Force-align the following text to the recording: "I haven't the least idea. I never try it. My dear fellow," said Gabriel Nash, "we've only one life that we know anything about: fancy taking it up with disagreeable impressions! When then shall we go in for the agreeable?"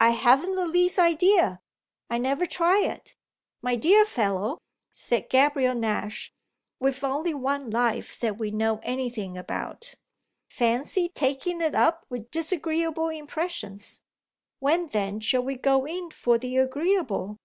"I 0.00 0.12
haven't 0.12 0.54
the 0.54 0.64
least 0.64 0.98
idea. 0.98 1.60
I 2.08 2.16
never 2.16 2.46
try 2.46 2.78
it. 2.80 3.14
My 3.60 3.76
dear 3.76 4.06
fellow," 4.06 4.56
said 4.90 5.28
Gabriel 5.28 5.74
Nash, 5.74 6.32
"we've 6.78 7.04
only 7.04 7.34
one 7.34 7.68
life 7.68 8.18
that 8.20 8.38
we 8.38 8.50
know 8.50 8.80
anything 8.82 9.36
about: 9.36 9.96
fancy 10.48 11.10
taking 11.10 11.60
it 11.60 11.74
up 11.74 12.06
with 12.08 12.30
disagreeable 12.30 13.10
impressions! 13.10 14.00
When 14.60 14.86
then 14.86 15.20
shall 15.20 15.42
we 15.42 15.56
go 15.56 15.84
in 15.86 16.10
for 16.10 16.38
the 16.38 16.56
agreeable?" 16.56 17.36